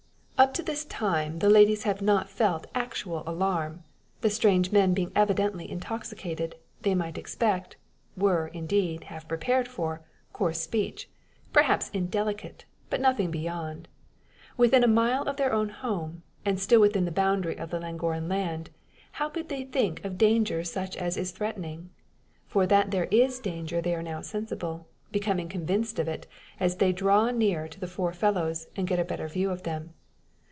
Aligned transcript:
Up 0.37 0.55
to 0.55 0.63
this 0.63 0.85
time 0.85 1.37
the 1.37 1.51
ladies 1.51 1.83
have 1.83 2.01
not 2.01 2.27
felt 2.27 2.65
actual 2.73 3.21
alarm. 3.27 3.83
The 4.21 4.29
strange 4.31 4.71
men 4.71 4.95
being 4.95 5.11
evidently 5.15 5.69
intoxicated, 5.69 6.55
they 6.81 6.95
might 6.95 7.15
expect 7.19 7.77
were, 8.17 8.47
indeed, 8.47 9.03
half 9.03 9.27
prepared 9.27 9.67
for 9.67 10.01
coarse 10.33 10.59
speech; 10.59 11.07
perhaps 11.53 11.91
indelicate, 11.91 12.65
but 12.89 12.99
nothing 12.99 13.29
beyond. 13.29 13.87
Within 14.57 14.83
a 14.83 14.87
mile 14.87 15.21
of 15.25 15.37
their 15.37 15.53
own 15.53 15.69
home, 15.69 16.23
and 16.43 16.59
still 16.59 16.81
within 16.81 17.05
the 17.05 17.11
boundary 17.11 17.59
of 17.59 17.69
the 17.69 17.79
Llangorren 17.79 18.27
land, 18.27 18.71
how 19.11 19.29
could 19.29 19.47
they 19.47 19.63
think 19.63 20.03
of 20.03 20.17
danger 20.17 20.63
such 20.63 20.97
as 20.97 21.17
is 21.17 21.29
threatening? 21.29 21.91
For 22.47 22.65
that 22.65 22.89
there 22.89 23.07
is 23.11 23.37
danger 23.37 23.79
they 23.79 23.93
are 23.93 24.01
now 24.01 24.21
sensible 24.21 24.87
becoming 25.11 25.49
convinced 25.49 25.99
of 25.99 26.07
it, 26.07 26.25
as 26.59 26.77
they 26.77 26.91
draw 26.91 27.29
nearer 27.29 27.67
to 27.67 27.79
the 27.79 27.85
four 27.85 28.11
fellows, 28.11 28.65
and 28.75 28.87
get 28.87 28.97
a 28.97 29.05
better 29.05 29.27
view 29.27 29.51
of 29.51 29.61
them. 29.61 29.93